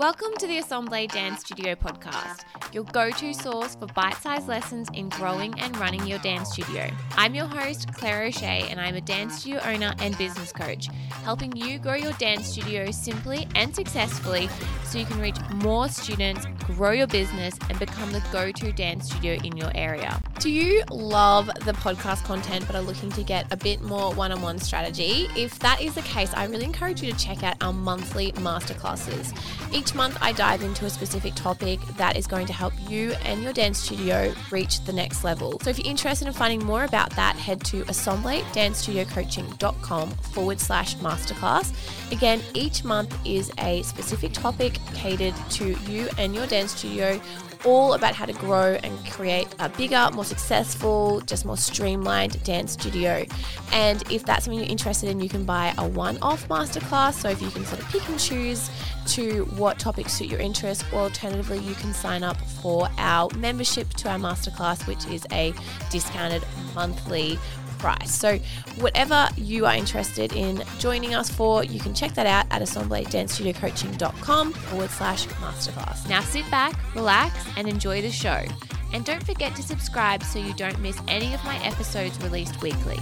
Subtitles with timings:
[0.00, 4.88] Welcome to the Assemble Dance Studio podcast, your go to source for bite sized lessons
[4.94, 6.90] in growing and running your dance studio.
[7.16, 10.88] I'm your host, Claire O'Shea, and I'm a dance studio owner and business coach,
[11.24, 14.48] helping you grow your dance studio simply and successfully
[14.84, 19.06] so you can reach more students, grow your business, and become the go to dance
[19.06, 20.20] studio in your area.
[20.38, 24.32] Do you love the podcast content but are looking to get a bit more one
[24.32, 25.28] on one strategy?
[25.36, 29.36] If that is the case, I really encourage you to check out our monthly masterclasses.
[29.72, 33.42] Each month, I dive into a specific topic that is going to help you and
[33.42, 35.58] your dance studio reach the next level.
[35.62, 41.72] So if you're interested in finding more about that, head to assembledancestudiocoaching.com forward slash masterclass.
[42.12, 47.18] Again, each month is a specific topic catered to you and your dance studio
[47.64, 52.72] all about how to grow and create a bigger, more successful, just more streamlined dance
[52.72, 53.24] studio.
[53.72, 57.14] And if that's something you're interested in, you can buy a one off masterclass.
[57.14, 58.70] So if you can sort of pick and choose
[59.08, 63.88] to what topics suit your interest, or alternatively, you can sign up for our membership
[63.94, 65.52] to our masterclass, which is a
[65.90, 66.42] discounted
[66.74, 67.38] monthly
[67.80, 68.14] price.
[68.14, 68.38] So,
[68.78, 74.52] whatever you are interested in joining us for, you can check that out at assembledancestudiocoaching.com
[74.52, 76.08] forward slash masterclass.
[76.08, 78.44] Now, sit back, relax, and enjoy the show.
[78.92, 82.98] And don't forget to subscribe so you don't miss any of my episodes released weekly.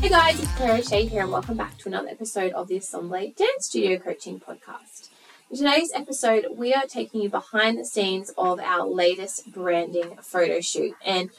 [0.00, 3.32] Hey guys, it's Claire O'Shea here, and welcome back to another episode of the Assemble
[3.36, 5.10] Dance Studio Coaching Podcast.
[5.50, 10.60] In today's episode, we are taking you behind the scenes of our latest branding photo
[10.60, 10.94] shoot.
[11.04, 11.30] And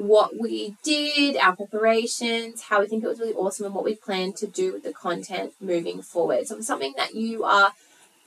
[0.00, 3.94] what we did, our preparations, how we think it was really awesome, and what we
[3.94, 6.46] plan to do with the content moving forward.
[6.46, 7.72] So, if it's something that you are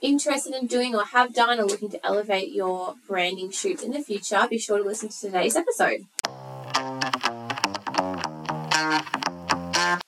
[0.00, 4.02] interested in doing or have done or looking to elevate your branding shoots in the
[4.02, 6.06] future, be sure to listen to today's episode.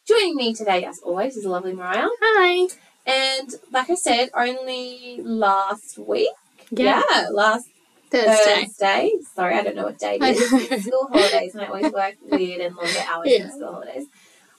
[0.06, 2.06] Joining me today, as always, is the lovely Mariah.
[2.22, 2.68] Hi.
[3.06, 6.30] And like I said, only last week,
[6.70, 7.02] Yeah.
[7.10, 7.68] yeah last
[8.24, 8.64] Thursday.
[8.64, 9.12] Thursday.
[9.34, 10.52] Sorry, I don't know what day it is.
[10.72, 13.44] It's school holidays, and I always work weird and longer hours Yeah.
[13.44, 14.06] in school holidays.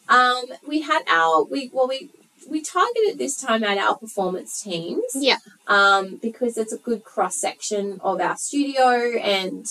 [0.10, 2.10] Um, we had our we well we
[2.50, 5.04] we targeted this time at our performance teams.
[5.16, 5.38] Yeah.
[5.68, 9.66] Um, because it's a good cross section of our studio and.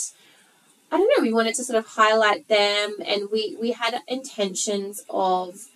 [0.88, 1.22] I don't know.
[1.22, 5.66] We wanted to sort of highlight them, and we we had intentions of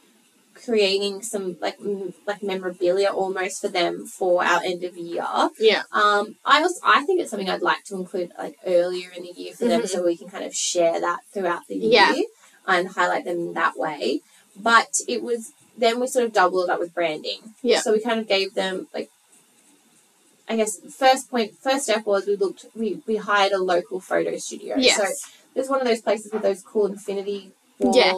[0.64, 5.26] creating some like m- like memorabilia almost for them for our end of year.
[5.58, 5.82] Yeah.
[5.92, 9.32] Um, I also I think it's something I'd like to include like earlier in the
[9.36, 9.88] year for them, Mhm.
[9.88, 12.22] so we can kind of share that throughout the year Yeah.
[12.66, 14.20] and highlight them that way.
[14.56, 17.54] But it was then we sort of doubled up with branding.
[17.62, 17.80] Yeah.
[17.80, 19.10] So we kind of gave them like.
[20.48, 24.36] I guess first point, first step was we looked, we, we hired a local photo
[24.38, 24.74] studio.
[24.76, 24.96] Yes.
[24.96, 25.04] So
[25.54, 28.12] there's one of those places with those cool infinity Yeah.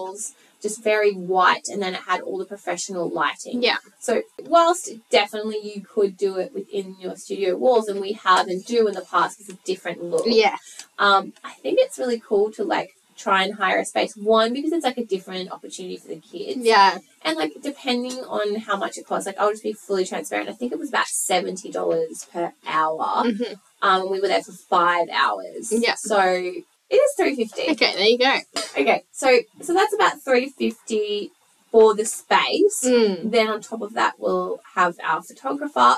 [0.62, 3.62] Just very white, and then it had all the professional lighting.
[3.62, 3.76] Yeah.
[4.00, 8.64] So whilst definitely you could do it within your studio walls, and we have and
[8.64, 10.24] do in the past, it's a different look.
[10.26, 10.56] Yeah.
[10.98, 14.16] Um, I think it's really cool to like try and hire a space.
[14.16, 16.60] One because it's like a different opportunity for the kids.
[16.64, 16.98] Yeah.
[17.24, 20.48] And like depending on how much it costs, like I'll just be fully transparent.
[20.48, 23.24] I think it was about seventy dollars per hour.
[23.24, 23.58] Mhm.
[23.82, 25.72] Um, we were there for five hours.
[25.72, 25.94] Yeah.
[25.96, 26.52] So
[26.92, 27.62] it is three fifty.
[27.72, 28.38] Okay, there you go.
[28.80, 31.30] Okay, so so that's about three fifty
[31.70, 32.84] for the space.
[32.84, 33.30] Mm.
[33.30, 35.96] Then on top of that, we'll have our photographer.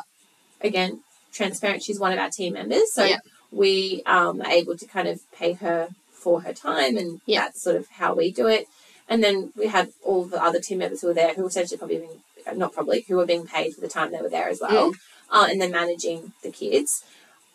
[0.61, 1.01] Again,
[1.33, 1.83] transparent.
[1.83, 3.19] She's one of our team members, so Yeah.
[3.51, 7.41] we um, are able to kind of pay her for her time, and Yeah.
[7.43, 8.67] that's sort of how we do it.
[9.09, 11.99] And then we have all the other team members who were there, who essentially probably
[11.99, 12.23] being,
[12.57, 14.99] not probably, who were being paid for the time they were there as well, Mm.
[15.31, 17.05] uh, and then managing the kids.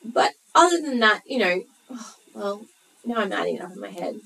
[0.03, 2.65] But other than that, you know, oh, well,
[3.05, 4.19] now I'm adding it up in my head.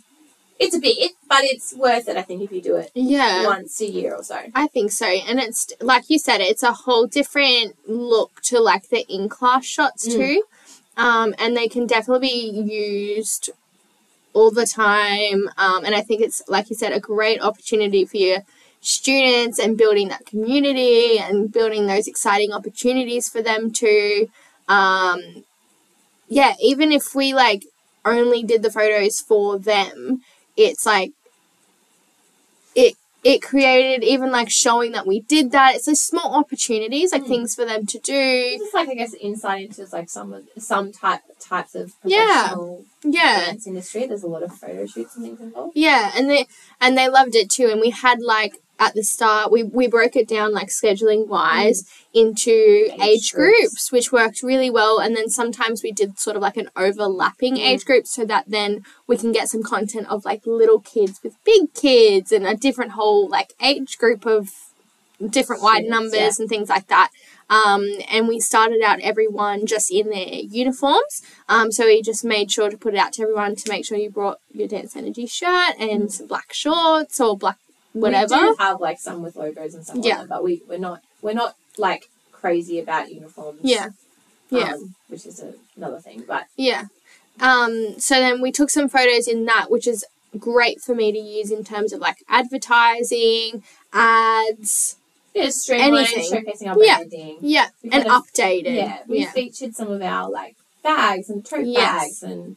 [0.60, 2.16] It's a bit, but it's worth it.
[2.16, 3.46] I think if you do it Yeah.
[3.46, 4.40] once a year or so.
[4.54, 5.08] I think so.
[5.08, 9.66] And it's like you said, it's a whole different look to like the in class
[9.66, 10.16] shots Mm.
[10.16, 10.44] too.
[10.96, 12.62] Um, and they can definitely be
[13.16, 13.50] used
[14.34, 15.50] all the time.
[15.58, 18.44] Um, and I think it's, like you said, a great opportunity for your
[18.80, 24.28] students and building that community and building those exciting opportunities for them to,
[24.68, 25.44] um,
[26.28, 27.64] yeah, even if we like
[28.06, 30.22] only did the photos for them,
[30.58, 31.12] it's like
[32.76, 35.76] it it created even like showing that we did that.
[35.76, 37.28] It's like small opportunities, like Mm.
[37.28, 38.14] things for them to do.
[38.14, 42.54] It's just like I guess insight into like some of some type types of Yeah.
[43.04, 43.46] Yeah.
[43.46, 44.06] dance industry.
[44.08, 45.74] There's a lot of photo shoots and things involved.
[45.76, 46.48] Yeah, and they
[46.82, 47.68] and they loved it too.
[47.70, 51.80] And we had like at the start we, we broke it down like scheduling wise
[52.14, 52.52] into
[52.94, 53.60] age, Age groups.
[53.60, 53.92] groups.
[53.92, 55.00] which worked really well.
[55.00, 57.66] And then sometimes we did sort of like an overlapping Mm.
[57.70, 61.36] age group so that then we can get some content of like little kids with
[61.44, 64.50] big kids and a different whole like age group of
[65.30, 66.32] different wide numbers yeah.
[66.40, 67.10] and things like that.
[67.50, 71.22] Um, and we started out everyone just in their uniforms.
[71.48, 73.98] Um, so we just made sure to put it out to everyone to make sure
[73.98, 77.58] you brought your Dance Energy shirt and some black shorts or black
[77.94, 78.36] whatever.
[78.36, 80.26] We do have like some with logos and stuff Yeah.
[80.28, 83.60] but we we're not we're not like crazy about uniforms.
[83.64, 83.90] Yeah.
[84.50, 84.74] Yeah.
[84.74, 86.24] um, which is a, another thing.
[86.28, 86.86] But Yeah.
[87.40, 90.06] Um, so then we took some photos in that, which is
[90.38, 94.98] great for me to use in terms of like advertising, ads.
[95.34, 96.32] yeah, streamlining, Anything.
[96.32, 96.98] showcasing our Yeah.
[96.98, 97.38] branding.
[97.42, 97.70] Yeah.
[97.92, 98.76] And of- updated.
[98.76, 99.32] Yeah, we yeah.
[99.32, 102.02] featured some of our like bags and tote Yes.
[102.04, 102.56] bags and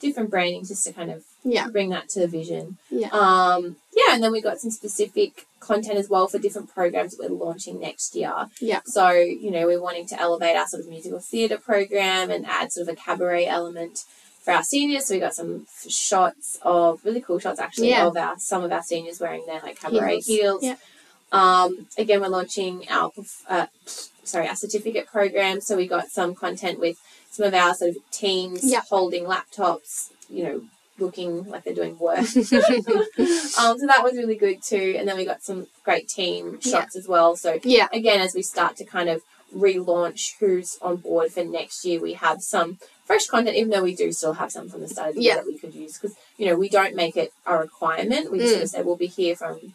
[0.00, 1.68] different branding just to kind of Yeah.
[1.68, 2.76] bring that to the vision.
[2.90, 3.08] Yeah.
[3.12, 7.30] Um, yeah, and then we got some specific content as well for different programs that
[7.30, 8.34] we're launching next year.
[8.60, 8.80] Yeah.
[8.86, 12.72] So, you know, we're wanting to elevate our sort of musical theatre program and add
[12.72, 14.04] sort of a cabaret element
[14.42, 15.06] for our seniors.
[15.06, 18.06] So we got some shots of really cool shots actually Yeah.
[18.06, 20.26] of our some of our seniors wearing their like cabaret Heels.
[20.26, 20.64] heels.
[20.64, 20.76] Yeah.
[21.32, 23.10] Um, again, we're launching our
[23.48, 23.66] uh,
[24.24, 25.60] sorry our certificate program.
[25.60, 26.98] So we got some content with
[27.30, 28.82] some of our sort of teens Yeah.
[28.88, 30.10] holding laptops.
[30.30, 30.62] You know,
[30.98, 32.18] looking like they're doing work.
[32.26, 32.26] um,
[33.78, 34.96] so that was really good too.
[34.98, 36.72] And then we got some great team Yeah.
[36.80, 37.36] shots as well.
[37.36, 37.88] So yeah.
[37.92, 39.22] again, as we start to kind of
[39.54, 43.94] relaunch who's on board for next year, we have some fresh content, even though we
[43.94, 45.34] do still have some from the start of the Yeah.
[45.34, 45.98] year that we could use.
[45.98, 48.30] Because, you know, we don't make it a requirement.
[48.30, 48.54] We just Mm.
[48.54, 49.74] sort of say we'll be here from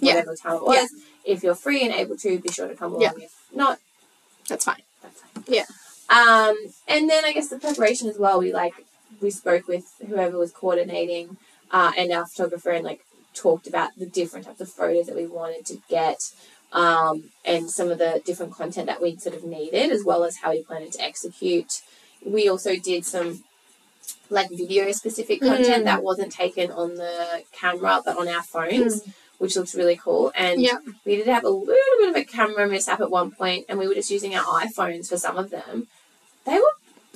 [0.00, 0.14] Yeah.
[0.16, 0.76] whatever time it was.
[0.76, 1.32] Yeah.
[1.34, 3.02] If you're free and able to, be sure to come along.
[3.02, 3.12] Yeah.
[3.24, 3.78] If not,
[4.48, 4.82] That's fine.
[5.02, 5.44] that's fine.
[5.46, 5.66] Yeah.
[6.08, 6.56] Um,
[6.88, 8.38] and then I guess the preparation as well.
[8.38, 8.72] We like
[9.20, 11.36] we spoke with whoever was coordinating
[11.70, 13.00] uh, and our photographer and like
[13.34, 16.32] talked about the different types of photos that we wanted to get
[16.72, 20.36] um, and some of the different content that we sort of needed as well as
[20.38, 21.80] how we planned to execute.
[22.24, 23.44] We also did some
[24.30, 25.84] like video specific content Mm.
[25.84, 29.02] that wasn't taken on the camera but on our phones,
[29.38, 30.32] which looks really cool.
[30.34, 30.78] And Yeah.
[31.04, 33.86] we did have a little bit of a camera mishap at one point, and we
[33.86, 35.88] were just using our iPhones for some of them.
[36.44, 36.72] They were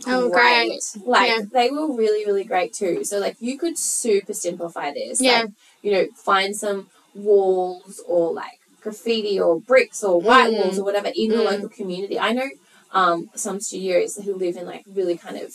[0.07, 0.69] Oh, great.
[0.69, 1.07] great.
[1.07, 1.41] Like Yeah.
[1.53, 3.05] they were really, really great too.
[3.05, 5.21] So like you could super simplify this.
[5.21, 5.43] Yeah.
[5.43, 5.51] Like,
[5.83, 10.65] you know, find some walls or like graffiti or bricks or white Mm.
[10.65, 11.45] walls or whatever in the Mm.
[11.45, 12.19] local community.
[12.19, 12.49] I know
[12.95, 15.55] um, some studios who live in like really kind of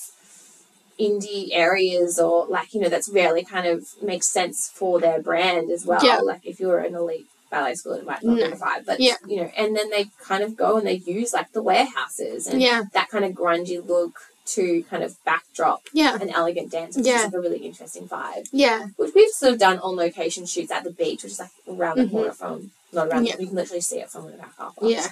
[0.99, 5.69] indie areas or like you know that's really kind of makes sense for their brand
[5.69, 6.17] as well Yeah.
[6.17, 8.49] like if you're an elite ballet school it might not No.
[8.49, 9.13] be five but Yeah.
[9.27, 12.59] you know and then they kind of go and they use like the warehouses and
[12.61, 12.85] Yeah.
[12.93, 14.13] that kind of grungy look
[14.47, 16.15] to kind of backdrop Yeah.
[16.21, 17.17] an elegant dance which Yeah.
[17.19, 18.87] is like a really interesting vibe Yeah.
[18.97, 21.97] which we've sort of done on location shoots at the beach which is like around
[21.97, 22.11] the Mhm.
[22.11, 23.35] corner from not around Yeah.
[23.39, 25.07] you can literally see it from one of our car parks Yeah.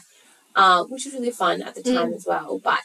[0.55, 1.95] um, which was really fun at the Mm.
[1.95, 2.59] time as well.
[2.63, 2.79] But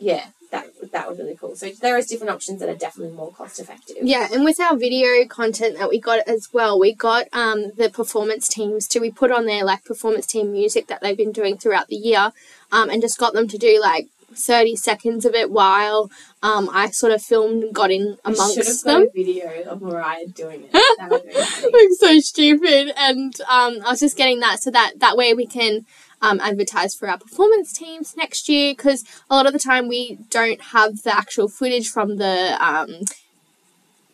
[0.00, 1.54] yeah, that that was really cool.
[1.54, 3.98] So there is different options that are definitely more cost effective.
[4.02, 7.88] Yeah, and with our video content that we got as well, we got um, the
[7.90, 11.56] performance teams to we put on their like performance team music that they've been doing
[11.56, 12.32] throughout the year,
[12.72, 16.10] um, and just got them to do like thirty seconds of it while
[16.42, 19.02] um, I sort of filmed and got in should have amongst them.
[19.02, 20.70] a video of Mariah doing it.
[20.98, 21.34] That would be.
[21.78, 25.46] I'm so stupid, and um, I was just getting that so that that way we
[25.46, 25.86] can
[26.22, 30.18] um, advertise for our performance teams next year because a lot of the time we
[30.28, 33.00] don't have the actual footage from the um,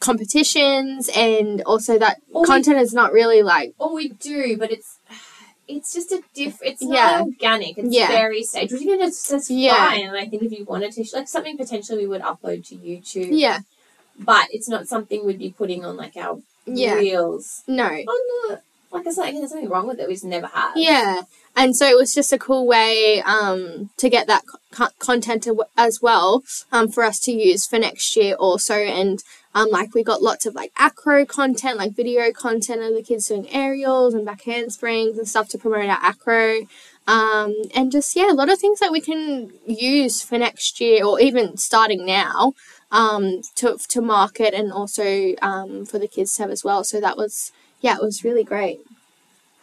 [0.00, 4.95] competitions, and also that we- content is not really like Or we do, but it's
[5.68, 6.58] it's just a diff.
[6.62, 7.22] It's not Yeah.
[7.22, 7.78] organic.
[7.78, 8.08] It's Yeah.
[8.08, 9.74] very staged, which again is that's Yeah.
[9.90, 10.06] fine.
[10.06, 13.28] And I think if you wanted to, like something potentially we would upload to YouTube,
[13.32, 13.60] yeah,
[14.18, 17.62] but it's not something we'd be putting on like our yeah, reels.
[17.66, 18.60] no, On the
[18.92, 20.06] like I said, there's nothing wrong with it.
[20.08, 20.72] We just never have.
[20.76, 21.22] Yeah,
[21.54, 26.00] and so it was just a cool way um, to get that co- content as
[26.00, 28.74] well um, for us to use for next year also.
[28.74, 29.22] And
[29.56, 33.26] um, like we got lots of like acro content, like video content of the kids
[33.28, 36.60] doing aerials and back handsprings and stuff to promote our acro.
[37.06, 41.04] Um, and just yeah, a lot of things that we can use for next year
[41.04, 42.52] or even starting now
[42.92, 46.84] um, to to market and also um, for the kids to have as well.
[46.84, 48.80] So that was yeah, it was really great.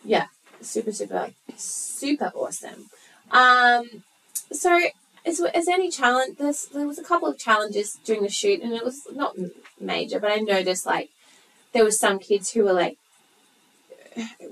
[0.04, 0.28] Yeah,
[0.62, 2.90] super super super awesome
[3.32, 4.04] um
[4.52, 4.80] so
[5.26, 8.74] is, is any challenge there's, there was a couple of challenges during the shoot and
[8.74, 9.36] it was not
[9.80, 11.10] major but i noticed like
[11.74, 12.98] there was some kids who were like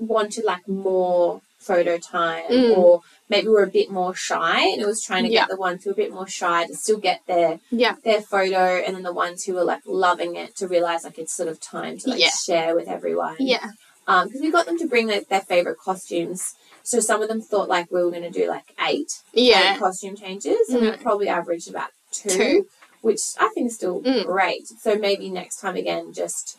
[0.00, 2.76] wanted like more photo time Mm.
[2.76, 5.42] or maybe were a bit more shy and it was trying to Yeah.
[5.42, 7.94] get the ones who were a bit more shy to still get their Yeah.
[8.02, 11.32] their photo and then the ones who were like loving it to realize like it's
[11.36, 12.30] sort of time to like Yeah.
[12.44, 13.64] share with everyone Yeah.
[14.06, 17.40] Um because we got them to bring like, their favorite costumes so some of them
[17.40, 19.76] thought like we were going to do like eight Yeah.
[19.78, 20.94] costume changes and Mm.
[20.94, 22.66] it probably averaged about two, Two.
[23.00, 24.24] which i think is still Mm.
[24.24, 26.58] great so maybe next time again just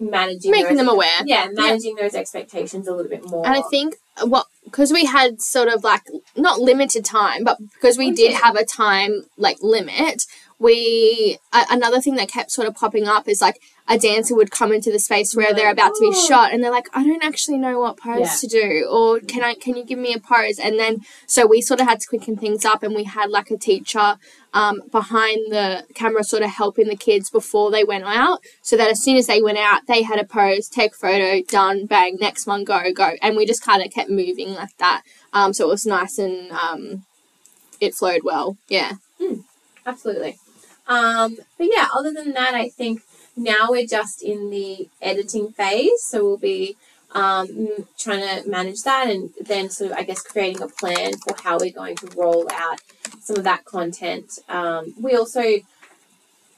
[0.00, 1.08] managing Making those, them aware.
[1.24, 5.40] yeah managing those expectations a little bit more And I think what because we had
[5.40, 6.02] sort of like
[6.36, 10.24] not limited time, but because we did have a time like limit,
[10.58, 13.60] we another thing that kept sort of popping up is like
[13.90, 16.26] a dancer would come into the space where they're about to be Oh.
[16.26, 18.34] shot and they're like i don't actually know what pose Yeah.
[18.40, 21.60] to do or can i can you give me a pose and then so we
[21.62, 24.16] sort of had to quicken things up and we had like a teacher
[24.54, 28.90] um, behind the camera sort of helping the kids before they went out so that
[28.90, 32.46] as soon as they went out they had a pose take photo done bang next
[32.46, 35.68] one go go and we just kind of kept moving like that um, so it
[35.68, 37.04] was nice and um,
[37.80, 38.92] it flowed well yeah
[39.86, 40.36] Absolutely.
[40.88, 43.02] Um, but yeah, other than that, I think
[43.36, 46.76] now we're just in the editing phase, so we'll be
[47.12, 47.68] um,
[47.98, 51.58] trying to manage that and then sort of, I guess, creating a plan for how
[51.58, 52.80] we're going to roll out
[53.20, 54.38] some of that content.
[54.48, 55.42] Um, we also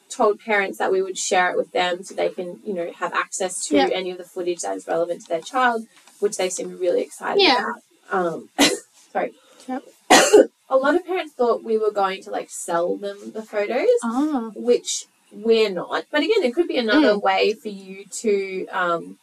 [0.09, 3.13] told parents that we would share it with them so they can, you know, have
[3.13, 3.89] access to Yeah.
[3.93, 5.87] any of the footage that is relevant to their child,
[6.19, 7.73] which they seem really excited Yeah.
[8.11, 8.27] about.
[8.35, 8.49] Um,
[9.13, 9.33] sorry.
[9.69, 9.85] Yep.
[10.71, 14.53] a lot of parents thought we were going to like sell them the photos, oh
[14.55, 16.05] which we're not.
[16.11, 17.23] But again, it could be another mm.
[17.23, 19.19] way for you to, um,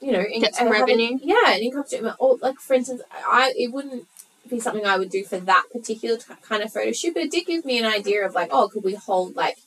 [0.00, 1.18] you know, in- Get some uh, a- revenue.
[1.22, 2.10] yeah, an income stream.
[2.18, 4.06] Or like, for instance, I it wouldn't
[4.48, 7.30] be something I would do for that particular t- kind of photo shoot, but it
[7.30, 9.58] did give me an idea of like, oh, could we hold like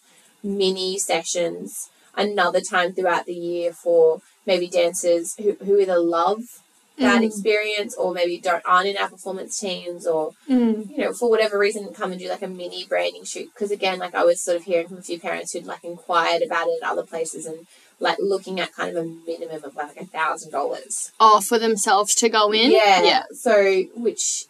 [0.44, 6.62] mini sessions another time throughout the year for maybe dancers who, who either love
[6.98, 7.26] that Mm.
[7.28, 10.90] experience or maybe don't aren't in our performance teams or Mm.
[10.92, 13.50] you know, for whatever reason, come and do like a mini branding shoot.
[13.54, 16.42] Because again, like I was sort of hearing from a few parents who'd like inquired
[16.42, 17.68] about it at other places and
[18.00, 21.12] like looking at kind of a minimum of like a thousand dollars.
[21.20, 23.02] oh for themselves to go in Yeah.
[23.04, 24.46] yeah So, which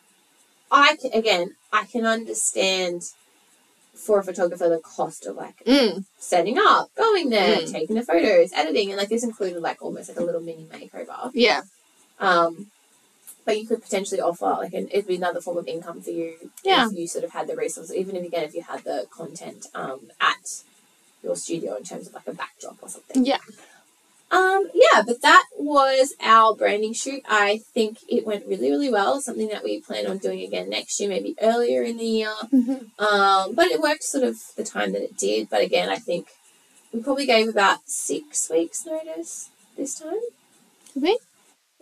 [0.71, 3.03] I c- again, I can understand
[3.93, 6.03] for a photographer the cost of like mm.
[6.19, 7.71] setting up, going there, Mm.
[7.71, 11.31] taking the photos, editing, and like this included like almost like a little mini makeover.
[11.33, 11.61] yeah
[12.19, 12.67] Um,
[13.45, 16.51] but you could potentially offer like an, it'd be another form of income for you
[16.63, 16.87] Yeah.
[16.87, 19.67] if you sort of had the resources, even if again if you had the content
[19.75, 20.63] um, at
[21.23, 23.25] your studio in terms of like a backdrop or something.
[23.25, 23.37] yeah
[24.31, 27.21] Um, yeah, but that was our branding shoot.
[27.29, 29.21] I think it went really, really well.
[29.21, 32.33] Something that we plan on doing again next year, maybe earlier in the year.
[32.97, 35.49] Um, but it worked sort of the time that it did.
[35.49, 36.29] But again, I think
[36.91, 40.19] we probably gave about six weeks notice this time.
[40.93, 41.19] Did we?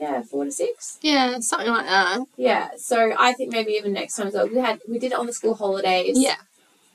[0.04, 0.98] Yeah, four to six.
[1.02, 4.48] yeah something like that Yeah, so I think maybe even next time as well.
[4.48, 6.16] We had we did it on the school holidays.
[6.30, 6.38] yeah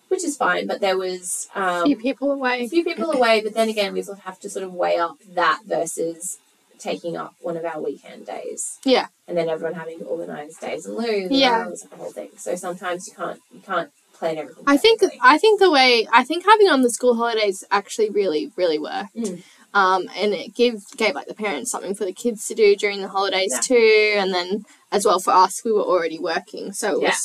[0.08, 0.66] which is fine.
[0.66, 2.64] But there was a um, few people away.
[2.64, 3.42] a few people away.
[3.44, 6.38] But then again, we sort of have to sort of weigh up that versus
[6.78, 8.78] taking up one of our weekend days.
[8.84, 9.06] Yeah.
[9.26, 11.24] and then everyone having organized days in lieu.
[11.26, 11.64] and Yeah.
[11.66, 12.30] all the whole thing.
[12.38, 14.64] So sometimes you can't you can't plan everything.
[14.66, 15.02] I think.
[15.22, 19.14] I think the way I think having on the school holidays actually really really worked.
[19.16, 19.42] Mm.
[19.74, 23.02] Um, and it gave gave like the parents something for the kids to do during
[23.02, 23.60] the holidays Yeah.
[23.60, 27.16] too, and then as well for us, we were already working, so it Yeah,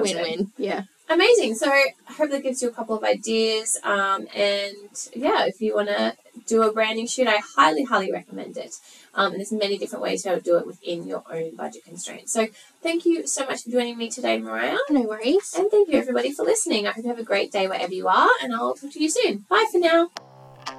[0.00, 0.52] was win win.
[0.58, 1.54] Yeah, Amazing.
[1.56, 3.78] So I hope that gives you a couple of ideas.
[3.84, 4.74] Um, and
[5.14, 6.16] yeah, if you want to
[6.46, 8.74] do a branding shoot, I highly, highly recommend it.
[9.14, 12.32] Um, and there's many different ways to do it within your own budget constraints.
[12.32, 12.48] So
[12.82, 14.78] thank you so much for joining me today, Mariah.
[14.88, 15.54] no worries.
[15.56, 16.86] And thank you everybody for listening.
[16.86, 19.10] I hope you have a great day wherever you are, and I'll talk to you
[19.10, 19.44] soon.
[19.50, 20.10] Bye for now.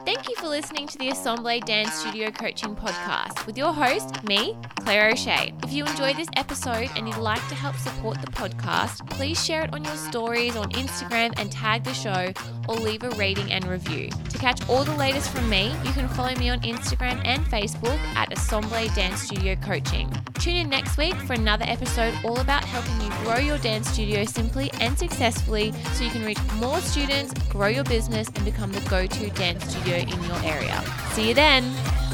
[0.06, 4.58] Thank you for listening to the Assemble Dance Studio Coaching Podcast with your host, me,
[4.82, 5.54] Claire O'Shea.
[5.64, 9.64] If you enjoyed this episode and you'd like to help support the podcast, please share
[9.64, 12.34] it on your stories on Instagram and tag the show
[12.68, 14.10] or leave a rating and review.
[14.30, 17.98] To catch all the latest from me, you can follow me on Instagram and Facebook
[18.16, 20.12] at Assemble Dance Studio Coaching.
[20.36, 24.26] Tune in next week for another episode all about helping you grow your dance studio
[24.26, 28.82] simply and successfully so you can reach more students, grow your business, and become the
[28.90, 30.84] go to dance studio in your area.
[31.14, 32.13] See you then!